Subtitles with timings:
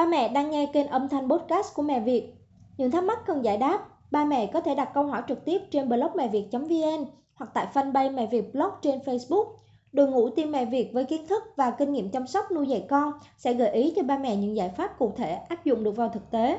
[0.00, 2.34] Ba mẹ đang nghe kênh âm thanh podcast của Mẹ Việt.
[2.76, 5.62] Những thắc mắc cần giải đáp, ba mẹ có thể đặt câu hỏi trực tiếp
[5.70, 9.44] trên blog mẹ việt.vn hoặc tại fanpage Mẹ Việt blog trên Facebook.
[9.92, 12.86] Đội ngũ team Mẹ Việt với kiến thức và kinh nghiệm chăm sóc nuôi dạy
[12.90, 15.96] con sẽ gợi ý cho ba mẹ những giải pháp cụ thể áp dụng được
[15.96, 16.58] vào thực tế.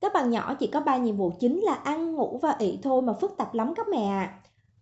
[0.00, 3.02] Các bạn nhỏ chỉ có 3 nhiệm vụ chính là ăn, ngủ và ị thôi
[3.02, 4.20] mà phức tạp lắm các mẹ ạ.
[4.20, 4.34] À.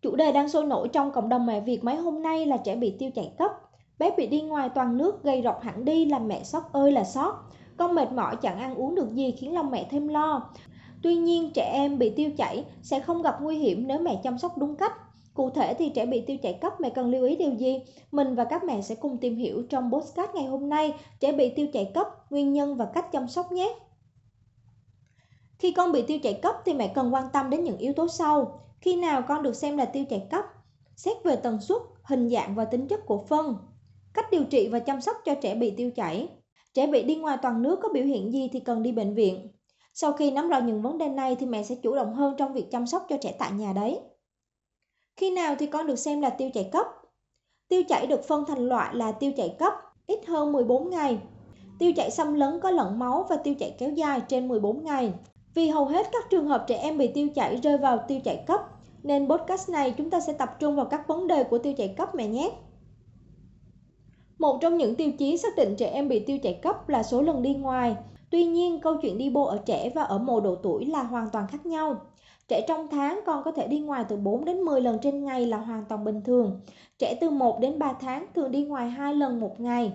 [0.02, 2.76] Chủ đề đang sôi nổi trong cộng đồng mẹ Việt mấy hôm nay là trẻ
[2.76, 3.67] bị tiêu chảy cấp.
[3.98, 7.04] Bé bị đi ngoài toàn nước gây rọc hẳn đi làm mẹ sốc ơi là
[7.04, 7.34] sót.
[7.76, 10.50] Con mệt mỏi chẳng ăn uống được gì khiến lòng mẹ thêm lo.
[11.02, 14.38] Tuy nhiên trẻ em bị tiêu chảy sẽ không gặp nguy hiểm nếu mẹ chăm
[14.38, 14.92] sóc đúng cách.
[15.34, 17.80] Cụ thể thì trẻ bị tiêu chảy cấp mẹ cần lưu ý điều gì?
[18.12, 21.50] Mình và các mẹ sẽ cùng tìm hiểu trong postcard ngày hôm nay trẻ bị
[21.50, 23.74] tiêu chảy cấp, nguyên nhân và cách chăm sóc nhé.
[25.58, 28.08] Khi con bị tiêu chảy cấp thì mẹ cần quan tâm đến những yếu tố
[28.08, 28.60] sau.
[28.80, 30.44] Khi nào con được xem là tiêu chảy cấp?
[30.96, 33.56] Xét về tần suất, hình dạng và tính chất của phân.
[34.18, 36.28] Cách điều trị và chăm sóc cho trẻ bị tiêu chảy.
[36.74, 39.48] Trẻ bị đi ngoài toàn nước có biểu hiện gì thì cần đi bệnh viện.
[39.94, 42.52] Sau khi nắm rõ những vấn đề này thì mẹ sẽ chủ động hơn trong
[42.52, 44.00] việc chăm sóc cho trẻ tại nhà đấy.
[45.16, 46.86] Khi nào thì con được xem là tiêu chảy cấp?
[47.68, 49.72] Tiêu chảy được phân thành loại là tiêu chảy cấp,
[50.06, 51.18] ít hơn 14 ngày.
[51.78, 55.12] Tiêu chảy xâm lấn có lẫn máu và tiêu chảy kéo dài trên 14 ngày.
[55.54, 58.44] Vì hầu hết các trường hợp trẻ em bị tiêu chảy rơi vào tiêu chảy
[58.46, 58.60] cấp,
[59.02, 61.88] nên podcast này chúng ta sẽ tập trung vào các vấn đề của tiêu chảy
[61.88, 62.50] cấp mẹ nhé.
[64.38, 67.22] Một trong những tiêu chí xác định trẻ em bị tiêu chảy cấp là số
[67.22, 67.96] lần đi ngoài.
[68.30, 71.30] Tuy nhiên, câu chuyện đi bộ ở trẻ và ở mồ độ tuổi là hoàn
[71.30, 71.96] toàn khác nhau.
[72.48, 75.46] Trẻ trong tháng còn có thể đi ngoài từ 4 đến 10 lần trên ngày
[75.46, 76.60] là hoàn toàn bình thường.
[76.98, 79.92] Trẻ từ 1 đến 3 tháng thường đi ngoài 2 lần một ngày.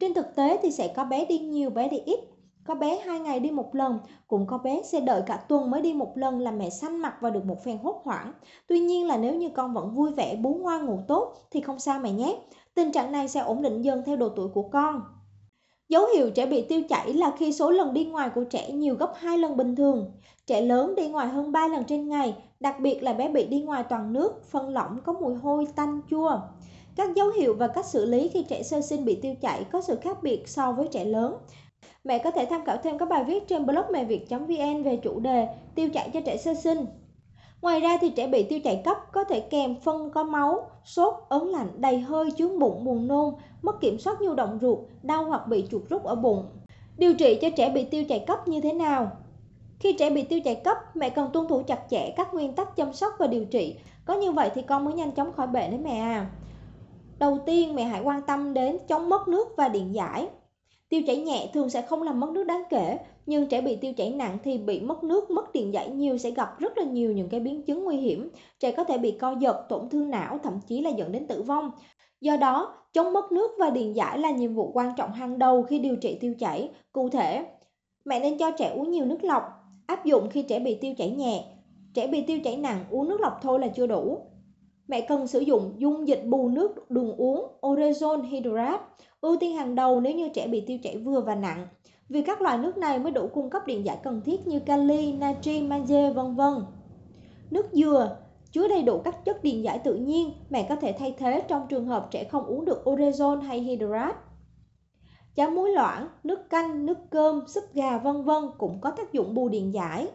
[0.00, 2.20] Trên thực tế thì sẽ có bé đi nhiều, bé đi ít.
[2.66, 5.80] Có bé hai ngày đi một lần, cũng có bé sẽ đợi cả tuần mới
[5.80, 8.32] đi một lần là mẹ xanh mặt và được một phen hốt hoảng.
[8.66, 11.78] Tuy nhiên là nếu như con vẫn vui vẻ, bú ngoan ngủ tốt thì không
[11.78, 12.38] sao mẹ nhé.
[12.78, 15.02] Tình trạng này sẽ ổn định dần theo độ tuổi của con.
[15.88, 18.94] Dấu hiệu trẻ bị tiêu chảy là khi số lần đi ngoài của trẻ nhiều
[18.94, 20.12] gấp 2 lần bình thường.
[20.46, 23.62] Trẻ lớn đi ngoài hơn 3 lần trên ngày, đặc biệt là bé bị đi
[23.62, 26.40] ngoài toàn nước, phân lỏng có mùi hôi, tanh, chua.
[26.96, 29.80] Các dấu hiệu và cách xử lý khi trẻ sơ sinh bị tiêu chảy có
[29.80, 31.34] sự khác biệt so với trẻ lớn.
[32.04, 35.20] Mẹ có thể tham khảo thêm các bài viết trên blog mẹ việt.vn về chủ
[35.20, 36.86] đề tiêu chảy cho trẻ sơ sinh.
[37.62, 41.14] Ngoài ra thì trẻ bị tiêu chảy cấp có thể kèm phân có máu, sốt,
[41.28, 45.24] ớn lạnh, đầy hơi, chướng bụng, buồn nôn, mất kiểm soát nhu động ruột, đau
[45.24, 46.44] hoặc bị chuột rút ở bụng.
[46.96, 49.10] Điều trị cho trẻ bị tiêu chảy cấp như thế nào?
[49.80, 52.76] Khi trẻ bị tiêu chảy cấp, mẹ cần tuân thủ chặt chẽ các nguyên tắc
[52.76, 53.76] chăm sóc và điều trị.
[54.04, 56.30] Có như vậy thì con mới nhanh chóng khỏi bệnh đấy mẹ à.
[57.18, 60.28] Đầu tiên, mẹ hãy quan tâm đến chống mất nước và điện giải.
[60.88, 62.98] Tiêu chảy nhẹ thường sẽ không làm mất nước đáng kể,
[63.28, 66.30] nhưng trẻ bị tiêu chảy nặng thì bị mất nước, mất điện giải nhiều sẽ
[66.30, 68.30] gặp rất là nhiều những cái biến chứng nguy hiểm.
[68.60, 71.42] Trẻ có thể bị co giật, tổn thương não, thậm chí là dẫn đến tử
[71.42, 71.70] vong.
[72.20, 75.62] Do đó, chống mất nước và điện giải là nhiệm vụ quan trọng hàng đầu
[75.62, 76.70] khi điều trị tiêu chảy.
[76.92, 77.46] Cụ thể,
[78.04, 79.42] mẹ nên cho trẻ uống nhiều nước lọc,
[79.86, 81.44] áp dụng khi trẻ bị tiêu chảy nhẹ.
[81.94, 84.18] Trẻ bị tiêu chảy nặng uống nước lọc thôi là chưa đủ.
[84.88, 88.80] Mẹ cần sử dụng dung dịch bù nước đường uống Orezon Hydrat,
[89.20, 91.66] ưu tiên hàng đầu nếu như trẻ bị tiêu chảy vừa và nặng.
[92.08, 95.12] Vì các loại nước này mới đủ cung cấp điện giải cần thiết như kali,
[95.12, 96.54] natri, magie, vân vân.
[97.50, 98.16] Nước dừa
[98.52, 101.66] chứa đầy đủ các chất điện giải tự nhiên, mẹ có thể thay thế trong
[101.68, 104.16] trường hợp trẻ không uống được Orezon hay Hydrat.
[105.34, 109.34] Cháo muối loãng, nước canh, nước cơm, súp gà vân vân cũng có tác dụng
[109.34, 110.08] bù điện giải.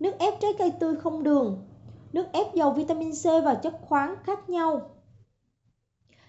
[0.00, 1.66] Nước ép trái cây tươi không đường,
[2.12, 4.80] nước ép giàu vitamin C và chất khoáng khác nhau.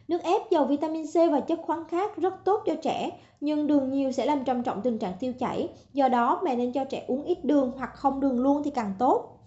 [0.08, 3.92] Nước ép giàu vitamin C và chất khoáng khác rất tốt cho trẻ, nhưng đường
[3.92, 5.70] nhiều sẽ làm trầm trọng tình trạng tiêu chảy.
[5.94, 8.94] Do đó, mẹ nên cho trẻ uống ít đường hoặc không đường luôn thì càng
[9.00, 9.40] tốt.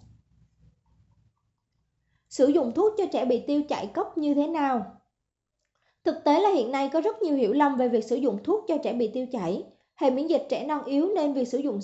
[2.29, 4.97] Sử dụng thuốc cho trẻ bị tiêu chảy cấp như thế nào?
[6.03, 8.65] Thực tế là hiện nay có rất nhiều hiểu lầm về việc sử dụng thuốc
[8.67, 9.63] cho trẻ bị tiêu chảy.
[9.95, 11.79] Hệ miễn dịch trẻ non yếu nên việc sử dụng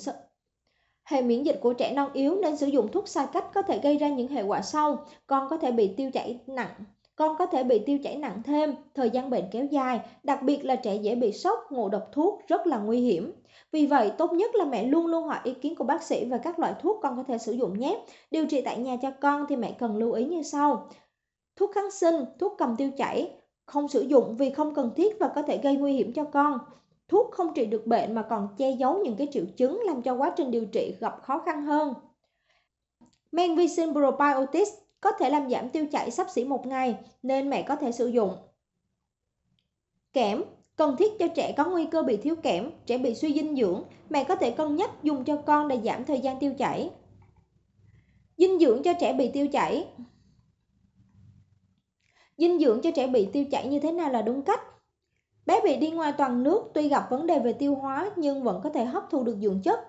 [1.04, 3.80] Hệ miễn dịch của trẻ non yếu nên sử dụng thuốc sai cách có thể
[3.80, 5.06] gây ra những hệ quả sau.
[5.28, 6.74] Con có thể bị tiêu chảy nặng,
[7.16, 10.66] con có thể bị tiêu chảy nặng thêm, thời gian bệnh kéo dài, đặc biệt
[10.66, 13.34] là trẻ dễ bị sốc, ngộ độc thuốc rất là nguy hiểm.
[13.72, 16.38] Vì vậy, tốt nhất là mẹ luôn luôn hỏi ý kiến của bác sĩ về
[16.44, 18.06] các loại thuốc con có thể sử dụng nhé.
[18.32, 20.90] Điều trị tại nhà cho con thì mẹ cần lưu ý như sau.
[21.56, 23.32] Thuốc kháng sinh, thuốc cầm tiêu chảy,
[23.66, 26.60] không sử dụng vì không cần thiết và có thể gây nguy hiểm cho con.
[27.08, 30.14] Thuốc không trị được bệnh mà còn che giấu những cái triệu chứng làm cho
[30.16, 31.94] quá trình điều trị gặp khó khăn hơn.
[33.32, 37.50] Men vi sinh probiotics có thể làm giảm tiêu chảy sắp xỉ một ngày nên
[37.50, 38.38] mẹ có thể sử dụng.
[40.14, 40.44] Kẽm
[40.76, 43.84] cần thiết cho trẻ có nguy cơ bị thiếu kẽm, trẻ bị suy dinh dưỡng,
[44.10, 46.90] mẹ có thể cân nhắc dùng cho con để giảm thời gian tiêu chảy.
[48.38, 49.88] Dinh dưỡng cho trẻ bị tiêu chảy
[52.38, 54.62] Dinh dưỡng cho trẻ bị tiêu chảy như thế nào là đúng cách?
[55.46, 58.62] Bé bị đi ngoài toàn nước tuy gặp vấn đề về tiêu hóa nhưng vẫn
[58.64, 59.80] có thể hấp thu được dưỡng chất.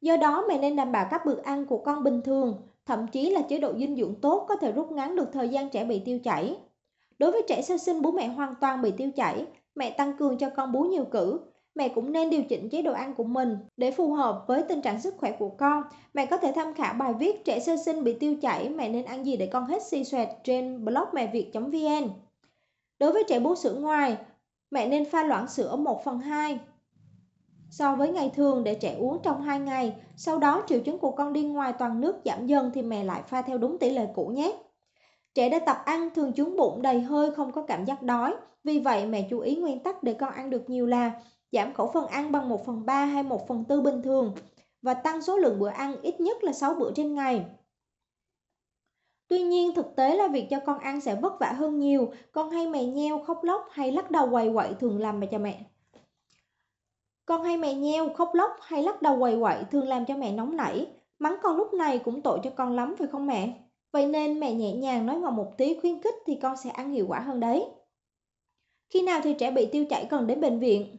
[0.00, 3.30] Do đó mẹ nên đảm bảo các bữa ăn của con bình thường, thậm chí
[3.30, 5.98] là chế độ dinh dưỡng tốt có thể rút ngắn được thời gian trẻ bị
[6.04, 6.56] tiêu chảy.
[7.18, 10.38] Đối với trẻ sơ sinh bố mẹ hoàn toàn bị tiêu chảy, mẹ tăng cường
[10.38, 11.40] cho con bú nhiều cử.
[11.74, 14.80] Mẹ cũng nên điều chỉnh chế độ ăn của mình để phù hợp với tình
[14.80, 15.82] trạng sức khỏe của con.
[16.14, 19.04] Mẹ có thể tham khảo bài viết trẻ sơ sinh bị tiêu chảy, mẹ nên
[19.04, 22.08] ăn gì để con hết suy xoẹt trên blog mẹ việt.vn.
[22.98, 24.16] Đối với trẻ bú sữa ngoài,
[24.70, 26.58] mẹ nên pha loãng sữa 1 phần 2
[27.78, 29.96] so với ngày thường để trẻ uống trong 2 ngày.
[30.16, 33.22] Sau đó triệu chứng của con đi ngoài toàn nước giảm dần thì mẹ lại
[33.26, 34.56] pha theo đúng tỷ lệ cũ nhé.
[35.34, 38.34] Trẻ đã tập ăn thường trúng bụng đầy hơi không có cảm giác đói.
[38.64, 41.12] Vì vậy mẹ chú ý nguyên tắc để con ăn được nhiều là
[41.52, 44.34] giảm khẩu phần ăn bằng 1 phần 3 hay 1 phần 4 bình thường
[44.82, 47.44] và tăng số lượng bữa ăn ít nhất là 6 bữa trên ngày.
[49.28, 52.50] Tuy nhiên thực tế là việc cho con ăn sẽ vất vả hơn nhiều, con
[52.50, 55.64] hay mè nheo, khóc lóc hay lắc đầu quầy quậy thường làm mẹ cho mẹ.
[57.26, 60.32] Con hay mẹ nheo, khóc lóc hay lắc đầu quầy quậy thường làm cho mẹ
[60.32, 60.86] nóng nảy.
[61.18, 63.52] Mắng con lúc này cũng tội cho con lắm phải không mẹ?
[63.92, 66.90] Vậy nên mẹ nhẹ nhàng nói ngọt một tí khuyến khích thì con sẽ ăn
[66.90, 67.64] hiệu quả hơn đấy.
[68.90, 70.96] Khi nào thì trẻ bị tiêu chảy cần đến bệnh viện?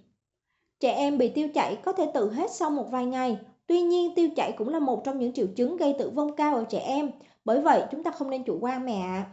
[0.80, 3.38] Trẻ em bị tiêu chảy có thể tự hết sau một vài ngày.
[3.68, 6.56] Tuy nhiên tiêu chảy cũng là một trong những triệu chứng gây tử vong cao
[6.56, 7.12] ở trẻ em.
[7.46, 9.26] Bởi vậy chúng ta không nên chủ quan mẹ ạ.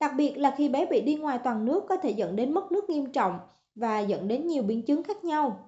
[0.00, 2.72] Đặc biệt là khi bé bị đi ngoài toàn nước có thể dẫn đến mất
[2.72, 3.38] nước nghiêm trọng
[3.74, 5.67] và dẫn đến nhiều biến chứng khác nhau.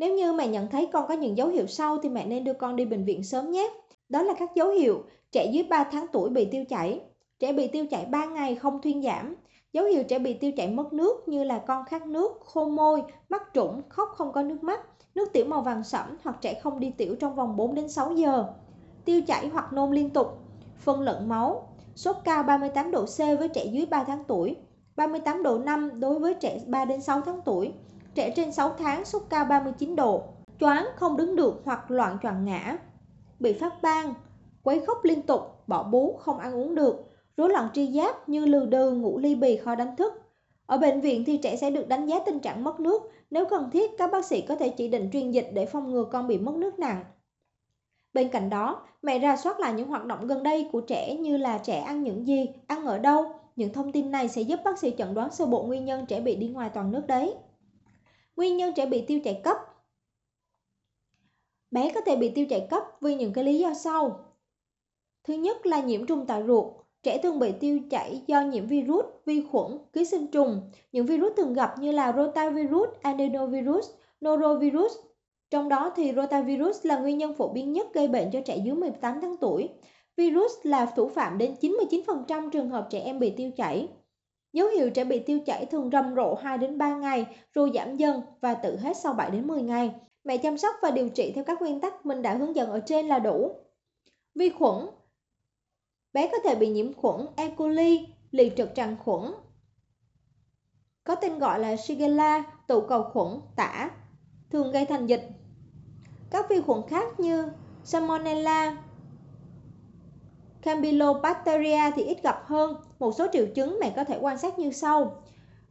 [0.00, 2.52] Nếu như mẹ nhận thấy con có những dấu hiệu sau thì mẹ nên đưa
[2.52, 3.70] con đi bệnh viện sớm nhé.
[4.08, 5.02] Đó là các dấu hiệu
[5.32, 7.00] trẻ dưới 3 tháng tuổi bị tiêu chảy,
[7.38, 9.36] trẻ bị tiêu chảy 3 ngày không thuyên giảm,
[9.72, 13.02] dấu hiệu trẻ bị tiêu chảy mất nước như là con khát nước, khô môi,
[13.28, 14.80] mắt trũng, khóc không có nước mắt,
[15.14, 18.12] nước tiểu màu vàng sẫm hoặc trẻ không đi tiểu trong vòng 4 đến 6
[18.12, 18.44] giờ,
[19.04, 20.26] tiêu chảy hoặc nôn liên tục,
[20.78, 24.56] phân lẫn máu, sốt cao 38 độ C với trẻ dưới 3 tháng tuổi,
[24.96, 27.72] 38 độ 5 đối với trẻ 3 đến 6 tháng tuổi,
[28.14, 30.22] trẻ trên 6 tháng sốt cao 39 độ,
[30.60, 32.76] choáng không đứng được hoặc loạn choạng ngã,
[33.38, 34.14] bị phát ban,
[34.62, 38.46] quấy khóc liên tục, bỏ bú, không ăn uống được, rối loạn tri giác như
[38.46, 40.12] lừ đừ, ngủ ly bì, khó đánh thức.
[40.66, 43.70] Ở bệnh viện thì trẻ sẽ được đánh giá tình trạng mất nước, nếu cần
[43.70, 46.38] thiết các bác sĩ có thể chỉ định truyền dịch để phòng ngừa con bị
[46.38, 47.04] mất nước nặng.
[48.12, 51.36] Bên cạnh đó, mẹ ra soát lại những hoạt động gần đây của trẻ như
[51.36, 53.24] là trẻ ăn những gì, ăn ở đâu.
[53.56, 56.20] Những thông tin này sẽ giúp bác sĩ chẩn đoán sơ bộ nguyên nhân trẻ
[56.20, 57.34] bị đi ngoài toàn nước đấy.
[58.36, 59.56] Nguyên nhân trẻ bị tiêu chảy cấp
[61.70, 64.24] Bé có thể bị tiêu chảy cấp vì những cái lý do sau.
[65.24, 66.66] Thứ nhất là nhiễm trùng tại ruột.
[67.02, 70.70] Trẻ thường bị tiêu chảy do nhiễm virus, vi khuẩn, ký sinh trùng.
[70.92, 73.90] Những virus thường gặp như là rotavirus, adenovirus,
[74.24, 74.92] norovirus.
[75.50, 78.74] Trong đó thì rotavirus là nguyên nhân phổ biến nhất gây bệnh cho trẻ dưới
[78.74, 79.68] 18 tháng tuổi.
[80.16, 83.88] Virus là thủ phạm đến 99% trường hợp trẻ em bị tiêu chảy.
[84.52, 87.96] Dấu hiệu trẻ bị tiêu chảy thường rầm rộ 2 đến 3 ngày rồi giảm
[87.96, 89.94] dần và tự hết sau 7 đến 10 ngày.
[90.24, 92.80] Mẹ chăm sóc và điều trị theo các nguyên tắc mình đã hướng dẫn ở
[92.80, 93.52] trên là đủ.
[94.34, 94.86] Vi khuẩn
[96.12, 97.48] Bé có thể bị nhiễm khuẩn E.
[97.48, 99.32] coli, lì trực tràng khuẩn,
[101.04, 103.90] có tên gọi là Shigella, tụ cầu khuẩn, tả,
[104.50, 105.28] thường gây thành dịch.
[106.30, 107.48] Các vi khuẩn khác như
[107.84, 108.76] Salmonella,
[110.62, 112.76] Campylobacteria thì ít gặp hơn.
[112.98, 115.22] Một số triệu chứng mẹ có thể quan sát như sau.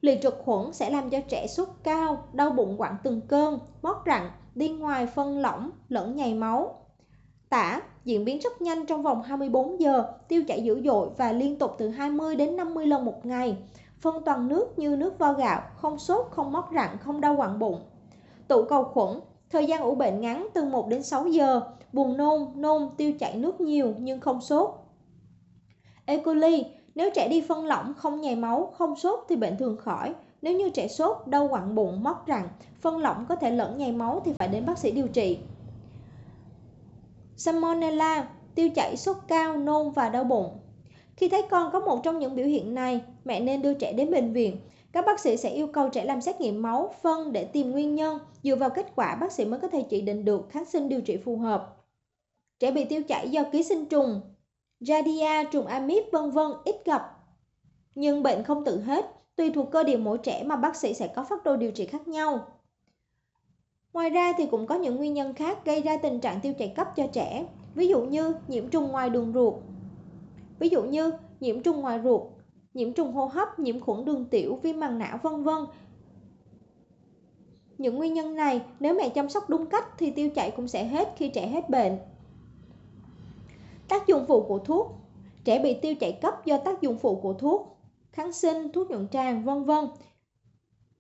[0.02, 3.96] Lì trực khuẩn sẽ làm cho trẻ sốt cao, đau bụng quặn từng cơn, mót
[4.06, 6.86] rặn, đi ngoài phân lỏng lẫn nhầy máu.
[7.50, 11.60] Tả diễn biến rất nhanh trong vòng 24 giờ, tiêu chảy dữ dội và liên
[11.60, 13.58] tục từ 20 đến 50 lần một ngày.
[14.00, 17.60] Phân toàn nước như nước vo gạo, không sốt, không mót rặn, không đau quặn
[17.60, 17.82] bụng.
[18.48, 21.62] Tụ cầu khuẩn, thời gian ủ bệnh ngắn từ 1 đến 6 giờ,
[21.94, 24.70] buồn nôn, nôn, tiêu chảy nước nhiều nhưng không sốt.
[26.06, 26.18] E.
[26.18, 26.66] coli,
[26.96, 30.14] nếu trẻ đi phân lỏng, không nhầy máu, không sốt thì bệnh thường khỏi.
[30.42, 32.48] Nếu như trẻ sốt, đau quặn bụng, móc rặn,
[32.82, 35.40] phân lỏng có thể lẫn nhầy máu thì phải đến bác sĩ điều trị.
[37.38, 40.58] Salmonella, tiêu chảy, sốt cao, nôn và đau bụng.
[41.16, 44.12] Khi thấy con có một trong những biểu hiện này, mẹ nên đưa trẻ đến
[44.12, 44.58] bệnh viện.
[44.92, 47.96] Các bác sĩ sẽ yêu cầu trẻ làm xét nghiệm máu, phân để tìm nguyên
[47.96, 48.20] nhân.
[48.44, 51.02] Dựa vào kết quả, bác sĩ mới có thể chỉ định được kháng sinh điều
[51.02, 51.76] trị phù hợp.
[52.60, 54.22] Trẻ bị tiêu chảy do ký sinh trùng,
[54.80, 57.18] Giardia, trùng amip vân vân ít gặp.
[57.96, 59.06] Nhưng bệnh không tự hết,
[59.36, 61.86] tùy thuộc cơ địa mỗi trẻ mà bác sĩ sẽ có phác đồ điều trị
[61.86, 62.48] khác nhau.
[63.94, 66.74] Ngoài ra thì cũng có những nguyên nhân khác gây ra tình trạng tiêu chảy
[66.76, 69.54] cấp cho trẻ, ví dụ như nhiễm trùng ngoài đường ruột.
[70.60, 72.22] Ví dụ như nhiễm trùng ngoài ruột,
[72.74, 75.66] nhiễm trùng hô hấp, nhiễm khuẩn đường tiểu, viêm màng não vân vân.
[77.78, 80.86] Những nguyên nhân này nếu mẹ chăm sóc đúng cách thì tiêu chảy cũng sẽ
[80.86, 81.98] hết khi trẻ hết bệnh.
[83.88, 84.96] Tác dụng phụ của thuốc
[85.44, 87.78] Trẻ bị tiêu chảy cấp do tác dụng phụ của thuốc,
[88.12, 89.86] kháng sinh, thuốc nhuận tràng, vân vân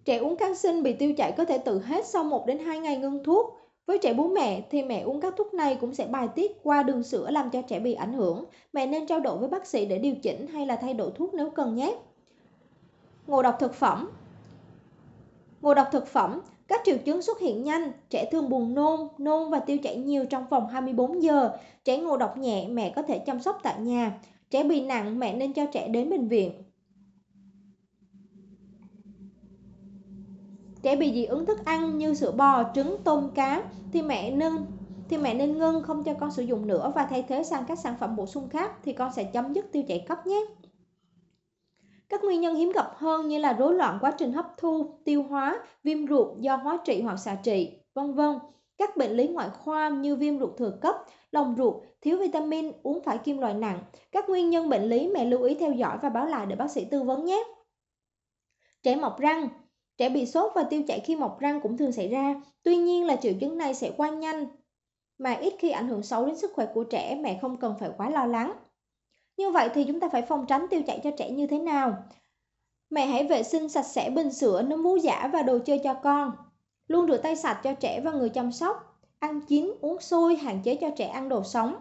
[0.05, 2.79] Trẻ uống kháng sinh bị tiêu chảy có thể tự hết sau 1 đến 2
[2.79, 3.58] ngày ngưng thuốc.
[3.89, 6.83] Với trẻ bú mẹ thì mẹ uống các thuốc này cũng sẽ bài tiết qua
[6.83, 8.45] đường sữa làm cho trẻ bị ảnh hưởng.
[8.73, 11.33] Mẹ nên trao đổi với bác sĩ để điều chỉnh hay là thay đổi thuốc
[11.33, 11.95] nếu cần nhé.
[13.27, 14.11] Ngộ độc thực phẩm
[15.61, 19.49] Ngộ độc thực phẩm, các triệu chứng xuất hiện nhanh, trẻ thường buồn nôn, nôn
[19.49, 21.51] và tiêu chảy nhiều trong vòng 24 giờ.
[21.83, 24.19] Trẻ ngộ độc nhẹ, mẹ có thể chăm sóc tại nhà.
[24.49, 26.51] Trẻ bị nặng, mẹ nên cho trẻ đến bệnh viện.
[30.81, 34.65] Trẻ bị dị ứng thức ăn như sữa bò, trứng, tôm, cá thì mẹ nên
[35.09, 37.79] thì mẹ nên ngưng không cho con sử dụng nữa và thay thế sang các
[37.79, 40.45] sản phẩm bổ sung khác thì con sẽ chấm dứt tiêu chảy cấp nhé.
[42.09, 45.23] Các nguyên nhân hiếm gặp hơn như là rối loạn quá trình hấp thu, tiêu
[45.23, 48.39] hóa, viêm ruột do hóa trị hoặc xạ trị, vân vân.
[48.77, 50.95] Các bệnh lý ngoại khoa như viêm ruột thừa cấp,
[51.31, 53.79] lòng ruột, thiếu vitamin, uống phải kim loại nặng.
[54.11, 56.71] Các nguyên nhân bệnh lý mẹ lưu ý theo dõi và báo lại để bác
[56.71, 57.43] sĩ tư vấn nhé.
[58.83, 59.49] Trẻ mọc răng
[59.99, 62.35] Trẻ bị sốt và tiêu chảy khi mọc răng cũng thường xảy ra.
[62.63, 64.47] Tuy nhiên là triệu chứng này sẽ qua nhanh
[65.17, 67.89] mà ít khi ảnh hưởng xấu đến sức khỏe của trẻ, mẹ không cần phải
[67.97, 68.53] quá lo lắng.
[69.37, 72.03] Như vậy thì chúng ta phải phòng tránh tiêu chảy cho trẻ như thế nào?
[72.89, 75.93] Mẹ hãy vệ sinh sạch sẽ bình sữa, nấm vú giả và đồ chơi cho
[75.93, 76.31] con.
[76.87, 79.01] Luôn rửa tay sạch cho trẻ và người chăm sóc.
[79.19, 81.75] Ăn chín, uống sôi, hạn chế cho trẻ ăn đồ sống.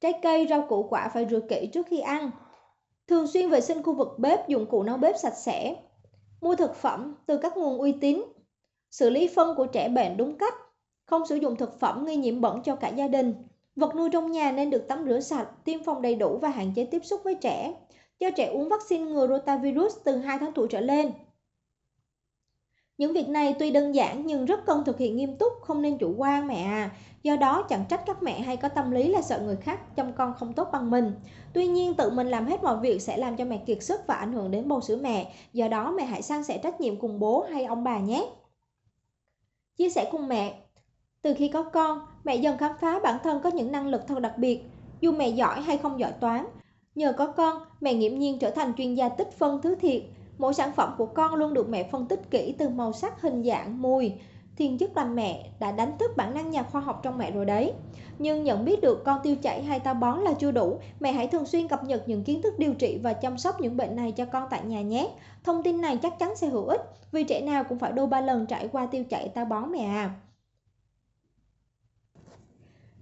[0.00, 2.30] Trái cây, rau củ quả phải rửa kỹ trước khi ăn.
[3.08, 5.76] Thường xuyên vệ sinh khu vực bếp, dụng cụ nấu bếp sạch sẽ.
[6.44, 8.22] Mua thực phẩm từ các nguồn uy tín.
[8.90, 10.54] Xử lý phân của trẻ bệnh đúng cách.
[11.04, 13.34] Không sử dụng thực phẩm gây nhiễm bẩn cho cả gia đình.
[13.76, 16.72] Vật nuôi trong nhà nên được tắm rửa sạch, tiêm phòng đầy đủ và hạn
[16.76, 17.74] chế tiếp xúc với trẻ.
[18.20, 21.10] Cho trẻ uống vaccine ngừa rotavirus từ 2 tháng tuổi trở lên.
[22.98, 25.98] Những việc này tuy đơn giản nhưng rất cần thực hiện nghiêm túc, không nên
[25.98, 26.90] chủ quan mẹ à.
[27.22, 30.12] Do đó chẳng trách các mẹ hay có tâm lý là sợ người khác chăm
[30.12, 31.12] con không tốt bằng mình.
[31.52, 34.14] Tuy nhiên tự mình làm hết mọi việc sẽ làm cho mẹ kiệt sức và
[34.14, 35.34] ảnh hưởng đến bầu sữa mẹ.
[35.52, 38.26] Do đó mẹ hãy san sẻ trách nhiệm cùng bố hay ông bà nhé.
[39.76, 40.54] Chia sẻ cùng mẹ
[41.22, 44.20] Từ khi có con, mẹ dần khám phá bản thân có những năng lực thật
[44.20, 44.60] đặc biệt.
[45.00, 46.46] Dù mẹ giỏi hay không giỏi toán,
[46.94, 50.02] nhờ có con, mẹ nghiễm nhiên trở thành chuyên gia tích phân thứ thiệt
[50.38, 53.44] Mỗi sản phẩm của con luôn được mẹ phân tích kỹ từ màu sắc, hình
[53.44, 54.12] dạng, mùi.
[54.56, 57.44] Thiên chức làm mẹ đã đánh thức bản năng nhà khoa học trong mẹ rồi
[57.44, 57.72] đấy.
[58.18, 61.26] Nhưng nhận biết được con tiêu chảy hay táo bón là chưa đủ, mẹ hãy
[61.26, 64.12] thường xuyên cập nhật những kiến thức điều trị và chăm sóc những bệnh này
[64.12, 65.10] cho con tại nhà nhé.
[65.44, 66.80] Thông tin này chắc chắn sẽ hữu ích
[67.12, 69.84] vì trẻ nào cũng phải đôi ba lần trải qua tiêu chảy táo bón mẹ
[69.84, 70.14] à.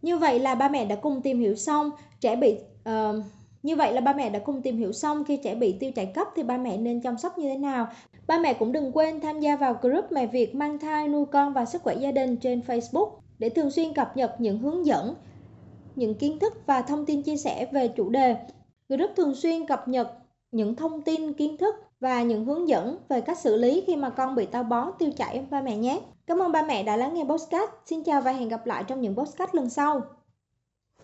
[0.03, 2.59] Như vậy là ba mẹ đã cùng tìm hiểu xong trẻ bị
[2.89, 3.25] uh,
[3.63, 6.07] như vậy là ba mẹ đã cùng tìm hiểu xong khi trẻ bị tiêu chảy
[6.07, 7.89] cấp thì ba mẹ nên chăm sóc như thế nào.
[8.27, 11.53] Ba mẹ cũng đừng quên tham gia vào group mẹ Việt mang thai, nuôi con
[11.53, 15.15] và sức khỏe gia đình trên Facebook để thường xuyên cập nhật những hướng dẫn,
[15.97, 18.37] những kiến thức và thông tin chia sẻ về chủ đề.
[18.89, 20.13] Group thường xuyên cập nhật
[20.53, 24.11] những thông tin, kiến thức và những hướng dẫn về cách xử lý khi mà
[24.11, 26.01] con bị táo bón, tiêu chảy ba mẹ nhé.
[26.27, 27.71] Cảm ơn ba mẹ đã lắng nghe podcast.
[27.87, 30.03] Xin chào và hẹn gặp lại trong những podcast lần sau.